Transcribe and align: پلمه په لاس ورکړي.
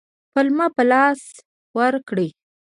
پلمه 0.33 0.67
په 0.75 0.83
لاس 0.91 1.21
ورکړي. 1.77 2.27